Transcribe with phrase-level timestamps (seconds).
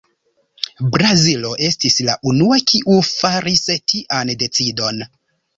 [0.95, 5.07] Brazilo estis la unua, kiu faris tian decidon.